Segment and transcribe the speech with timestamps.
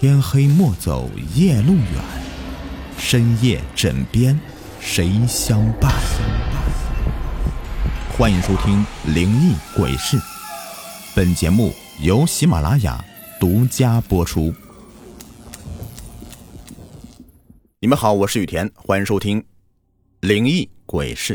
[0.00, 1.84] 天黑莫走夜路远，
[2.96, 4.38] 深夜枕边
[4.78, 5.92] 谁相伴？
[8.16, 10.16] 欢迎收听《灵异鬼事》，
[11.16, 13.04] 本节目由喜马拉雅
[13.40, 14.54] 独家播出。
[17.80, 19.42] 你们好，我是雨田，欢迎收听
[20.20, 21.34] 《灵异鬼事》。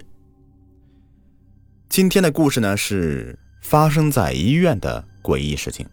[1.89, 5.85] 今天的故事呢，是发生在医院的诡异事情。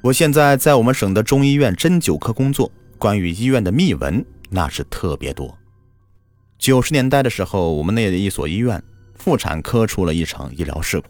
[0.00, 5.58] 我现在在我们省的中医院针灸科工作，关于医院的秘闻那是特别多。
[6.56, 8.80] 九十年代的时候，我们那的一所医院
[9.16, 11.08] 妇产科出了一场医疗事故，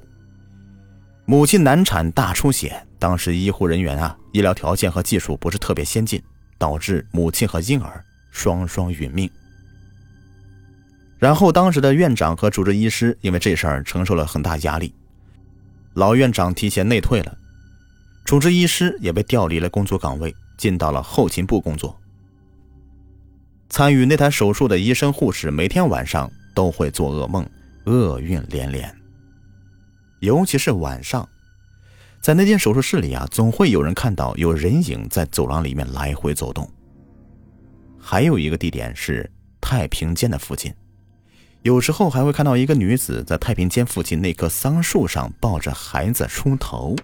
[1.27, 6.23] 母亲难产大出血，当时医护人员啊，医疗条件和技术不是特别先进，
[6.57, 9.31] 导致母亲和婴儿双双殒命。
[11.19, 14.95] 然后当时的院长和主治医师因为这事儿承受了很大压力，
[15.93, 17.37] 老院长提前内退了。
[18.29, 21.99] 主治医师也被调离了工作岗位，进到了后勤部工作。
[23.71, 27.49] 参与那台手术的医生护士每天晚上都会做噩梦，
[27.87, 28.95] 厄运连连。
[30.21, 31.27] 尤其是晚上，
[32.21, 36.71] 在那间手术室里啊，总会有人看到有人影在走廊里面来回走动。
[37.99, 40.71] 还有一个地点是太平间的附近，
[41.63, 46.95] 有时候还会看到一个女子在太平间附近那棵桑树上抱着孩子梳头。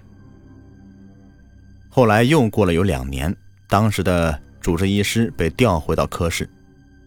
[1.97, 3.33] 后来又过了有两年，
[3.69, 6.51] 当时的主治医师被调回到科室，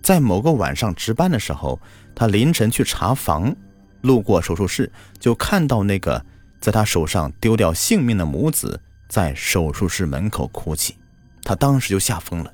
[0.02, 1.78] 在某个晚上值班的时候，
[2.16, 3.54] 他凌晨去查房，
[4.00, 6.26] 路过手术室，就看到那个
[6.62, 8.80] 在他手上丢掉性命的母子
[9.10, 10.96] 在手术室门口哭泣，
[11.44, 12.54] 他当时就吓疯了。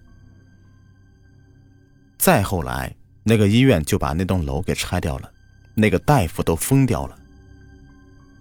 [2.17, 5.29] 再后来，那个医院就把那栋楼给拆掉了，
[5.75, 7.15] 那个大夫都疯掉了。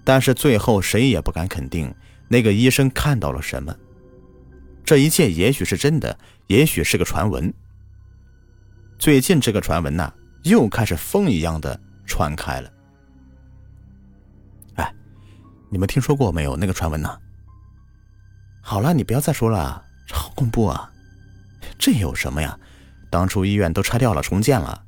[0.03, 1.95] 但是最后谁也不敢肯定。
[2.33, 3.77] 那个医生看到了什么？
[4.87, 7.53] 这一切也许是真的，也许是个传闻。
[8.99, 10.11] 最近这个传闻呐，
[10.45, 12.73] 又开始风一样的传开了。
[14.77, 14.95] 哎，
[15.69, 17.21] 你们听说过没有那个传闻呢？
[18.63, 20.91] 好了，你不要再说了，好恐怖啊！
[21.79, 22.59] 这有什么呀？
[23.11, 24.87] 当初医院都拆掉了，重建了。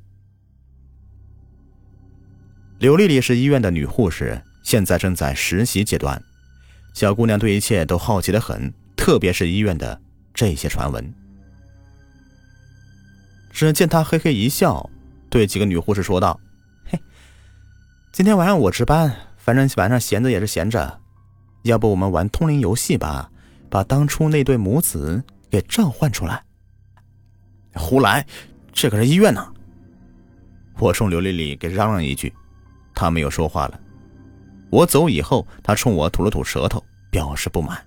[2.79, 6.23] 刘丽丽是医院的女护士，现在正在实习阶段。
[6.95, 10.01] 小姑娘对一切都好奇的很，特别是医院的
[10.33, 11.13] 这些传闻。
[13.51, 14.89] 只见她嘿嘿一笑，
[15.29, 16.41] 对几个女护士说道
[16.87, 16.99] ：“嘿，
[18.13, 21.01] 今天晚上我值班，反正晚上闲着也是闲着，
[21.63, 23.29] 要不我们玩通灵游戏吧，
[23.69, 26.45] 把当初那对母子给召唤出来。”
[27.75, 28.25] 胡来，
[28.73, 29.53] 这可是医院呢！
[30.79, 32.33] 我冲刘丽丽给嚷嚷一句，
[32.95, 33.81] 她没有说话了。
[34.75, 37.81] 我走以后，他冲我吐了吐舌头，表示不满。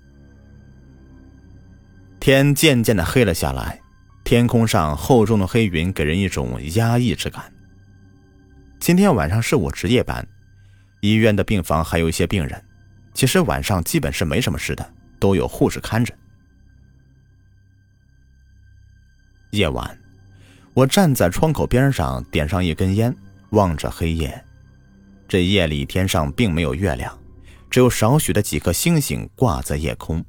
[2.18, 3.78] 天渐渐的黑了下来，
[4.24, 7.52] 天空上厚重的黑云给人一种压抑之感。
[8.80, 10.26] 今天晚上是我值夜班，
[11.02, 12.64] 医院的病房还有一些病人，
[13.12, 16.14] 其实晚上基本是没什么事的，都有护士看着。
[19.50, 19.98] 夜晚，
[20.72, 23.14] 我站在窗口边上，点上一根烟，
[23.50, 24.42] 望着黑夜。
[25.28, 27.16] 这夜里天上并没有月亮，
[27.68, 30.24] 只有少许的几颗星星挂在夜空，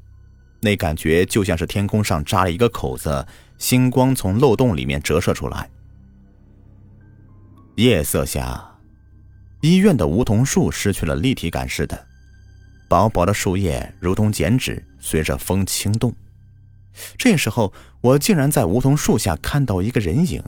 [0.60, 3.26] 那感觉就像是天空上扎了一个口子，
[3.58, 5.70] 星光从漏洞里面折射出来。
[7.76, 8.78] 夜色下，
[9.62, 12.08] 医院的梧桐树失去了立体感似的，
[12.90, 16.14] 薄薄的树叶如同剪纸，随着风轻动。
[17.18, 17.72] 这时候，
[18.02, 20.44] 我竟然在梧桐树下看到一个人影，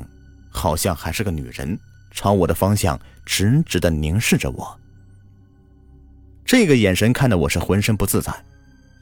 [0.50, 1.80] 好像还是个女人。
[2.12, 4.80] 朝我的方向直直的凝视着我，
[6.46, 8.34] 这个眼神看得我是浑身不自在，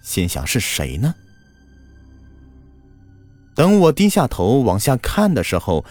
[0.02, 1.14] 心想是谁呢？
[3.56, 5.84] 等我低下头往下看的时候，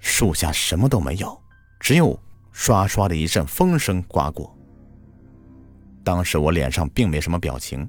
[0.00, 1.38] 树下什么都没有，
[1.78, 2.18] 只有
[2.54, 4.56] 唰唰的一阵风声刮过。
[6.02, 7.86] 当时我脸上并没什么表情，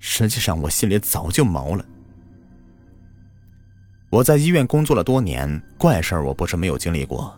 [0.00, 1.84] 实际上我心里早就毛了。
[4.10, 7.37] 我在医院工作了多年，怪事儿我不是没有经历过。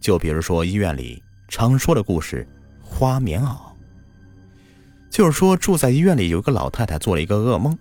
[0.00, 2.46] 就比如说医院里常说的故事
[2.80, 3.56] “花棉袄”，
[5.10, 7.76] 就是说住在医院里有一个老太太做了一个噩梦，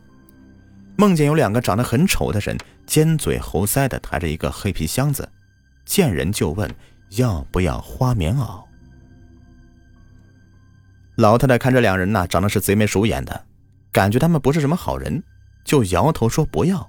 [0.97, 5.27] 梦见有两个长得很丑的人，尖嘴猴腮的抬着一个黑皮箱子，
[5.85, 6.69] 见人就问
[7.11, 8.63] 要不要花棉袄。
[11.15, 13.45] 老太太看这两人呐，长得是贼眉鼠眼的，
[13.91, 15.21] 感觉他们不是什么好人，
[15.63, 16.87] 就摇头说不要，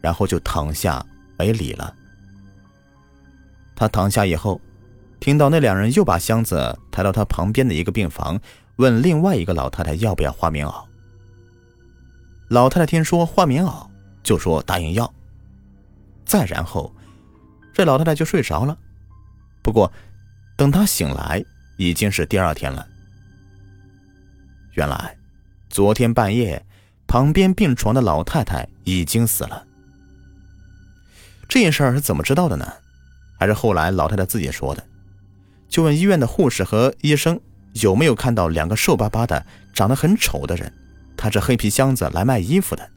[0.00, 1.04] 然后就躺下
[1.38, 1.94] 没理了。
[3.76, 4.60] 他躺下以后，
[5.20, 8.40] 听到那两人又把箱子抬到他旁边的一个病房，
[8.76, 10.84] 问另外一个老太太要不要花棉袄。
[12.48, 13.86] 老太太听说换棉袄，
[14.22, 15.12] 就说答应要。
[16.24, 16.94] 再然后，
[17.72, 18.76] 这老太太就睡着了。
[19.62, 19.92] 不过，
[20.56, 21.44] 等她醒来，
[21.76, 22.86] 已经是第二天了。
[24.72, 25.16] 原来，
[25.68, 26.64] 昨天半夜，
[27.06, 29.66] 旁边病床的老太太已经死了。
[31.48, 32.72] 这件事儿是怎么知道的呢？
[33.38, 34.84] 还是后来老太太自己说的？
[35.68, 37.40] 就问医院的护士和医生
[37.72, 40.72] 有没有看到两个瘦巴巴的、长得很丑的人，
[41.16, 42.90] 抬着黑皮箱子来卖衣服的。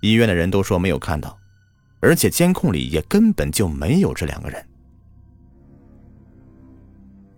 [0.00, 1.38] 医院的人都说没有看到。
[2.04, 4.66] 而且监控里也根本就没有这两个人。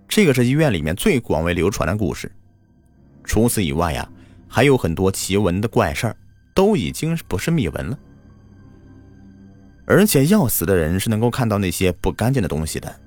[0.08, 2.32] 这个是医院里面最广为流传的故事。
[3.24, 4.08] 除此以外呀，
[4.48, 6.16] 还有很多奇闻的怪事儿，
[6.54, 7.98] 都已经不是秘闻了。
[9.86, 13.00] 而且要死的人是能够看到那些不干净的东西的。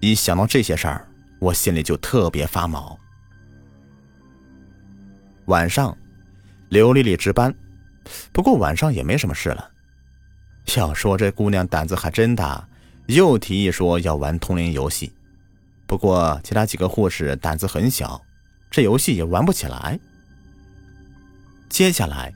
[0.00, 1.06] 一想到这些事儿，
[1.38, 2.98] 我心里就特别发毛。
[5.46, 5.96] 晚上，
[6.70, 7.54] 刘丽丽值班，
[8.32, 9.70] 不过晚上也没什么事了。
[10.76, 12.66] 要说这姑娘胆子还真大，
[13.06, 15.12] 又提议说要玩通灵游戏。
[15.86, 18.18] 不过其他几个护士胆子很小，
[18.70, 20.00] 这游戏也玩不起来。
[21.68, 22.32] 接下来，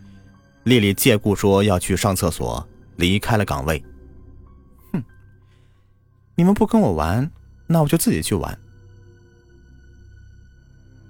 [0.64, 2.67] 丽丽借故说要去上厕所，
[2.98, 3.82] 离开了岗位。
[4.92, 5.02] 哼，
[6.34, 7.30] 你们不跟我玩，
[7.66, 8.58] 那我就自己去玩。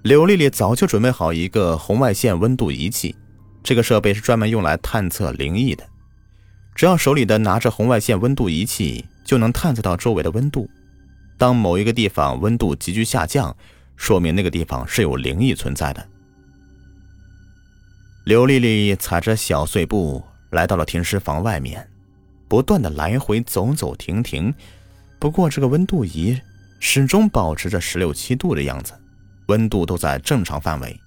[0.03, 3.15] 刘丽丽早就准备好一个红外线温度仪器，
[3.61, 5.85] 这个设备是专门用来探测灵异的。
[6.73, 10.69] 只要手里的拿着红外线温度仪器，就能探测到周围的温度。
[11.37, 13.55] 当某一个地方温度急剧下降，
[13.97, 16.07] 说明那个地方是有灵异存在的。
[18.25, 21.89] 刘丽丽踩着小碎步来到了停尸房外面，
[22.47, 24.53] 不断的来回走走停停。
[25.19, 26.39] 不过这个温度仪
[26.79, 28.93] 始终保持着十六七度的样子，
[29.47, 30.99] 温度都在正常范围。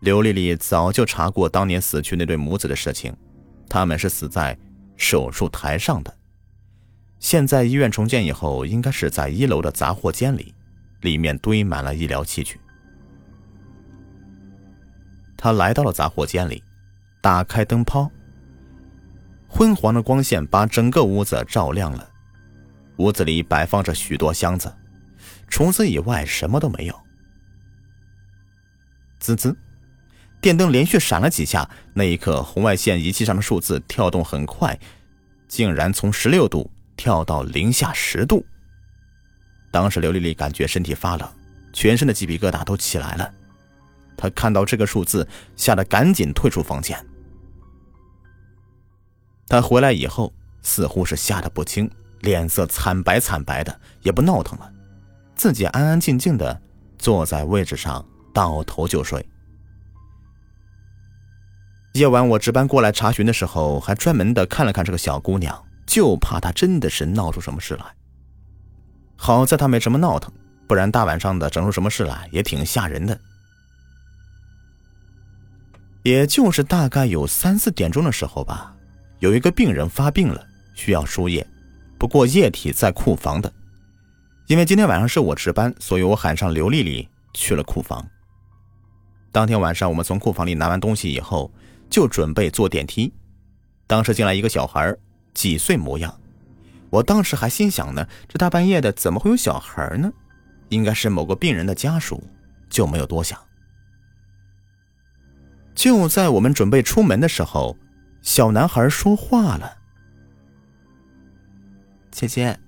[0.00, 3.14] 刘丽丽早就查过当年死去那对母子的事情。
[3.68, 4.58] 他们是死在
[4.96, 6.14] 手术台上的，
[7.18, 10.54] 现在医院重建以后，应该是在一楼的杂货间里，
[11.00, 12.60] 里面堆满了医疗器具。
[15.36, 16.62] 他来到了杂货间里，
[17.22, 18.10] 打开灯泡，
[19.48, 22.10] 昏黄的光线把整个屋子照亮了。
[22.96, 24.74] 屋子里摆放着许多箱子，
[25.46, 27.02] 除此以外什么都没有。
[29.20, 29.56] 滋滋。
[30.40, 34.76] 电灯连续闪了几下，那一刻，红外线仪器上的数字跳动很快，
[35.46, 38.44] 竟然从十六度跳到零下十度。
[39.70, 41.32] 当时刘丽丽感觉身体发冷，
[41.72, 43.32] 全身的鸡皮疙瘩都起来了。
[44.16, 45.24] 她看到这个数字，
[45.54, 46.98] 吓得赶紧退出房间。
[49.52, 50.32] 她回来以后，
[50.62, 51.90] 似乎是吓得不轻，
[52.20, 54.72] 脸色惨白惨白的，也不闹腾了，
[55.34, 56.58] 自己安安静静的
[56.96, 58.02] 坐在位置上，
[58.32, 59.22] 倒头就睡。
[61.92, 67.84] 夜晚我值班过来查询的时候，还专门的看了看这个小姑娘，就怕她真的是闹出什么事来。
[69.16, 70.32] 好在她没什么闹腾，
[70.66, 73.20] 不然大晚上的整出什么事来也挺吓人的。
[76.04, 78.74] 也就是大概有三四点钟的时候吧，
[79.22, 81.46] 有一个病人发病了，需要输液，
[81.96, 83.52] 不过液体在库房的。
[84.48, 88.04] 因为今天晚上是我值班，所以我喊上刘丽丽去了库房。
[89.30, 91.50] 当天晚上我们从库房里拿完东西以后。
[91.88, 93.12] 就准备坐电梯，
[93.86, 94.96] 当时进来一个小孩，
[95.34, 96.18] 几岁模样。
[96.88, 100.10] 我当时还心想呢，这大半夜的怎么会有小孩呢？
[100.70, 102.24] 应该是某个病人的家属，
[102.70, 103.38] 就没有多想。
[105.74, 107.76] 就在我们准备出门的时候，
[108.22, 109.78] 小男孩说话了
[112.10, 112.58] ：“姐姐，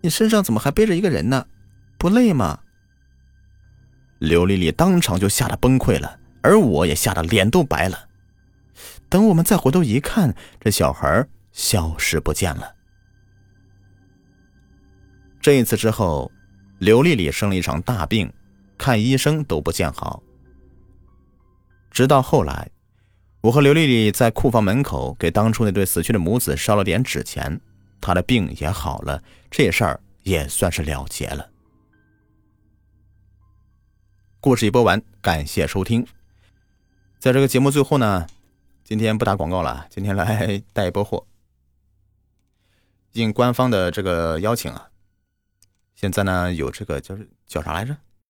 [0.00, 1.46] 你身上怎么还背着一个人呢？
[1.98, 2.60] 不累吗？”
[4.18, 8.08] 刘丽丽当场就吓得崩溃了，而我也吓得脸都白了。
[9.08, 12.74] 等我们再回头一看，这小孩消失不见了。
[15.40, 16.30] 这一次之后，
[16.78, 18.32] 刘丽丽生了一场大病，
[18.78, 20.22] 看医生都不见好。
[21.90, 22.70] 直到后来，
[23.42, 27.60] 我和刘丽丽在库房门口给当初那对死去的母子烧了点纸钱，
[28.00, 31.50] 她的病也好了，这事儿也算是了结了。
[34.40, 36.06] 故事已播完，感谢收听。
[37.18, 38.26] 在这个节目最后呢。
[38.82, 41.24] 今天不打广告了，今天来带一波货。
[43.12, 44.88] 应官方的这个邀请啊，
[45.94, 47.16] 现在呢有这个叫
[47.46, 47.96] 叫啥来着？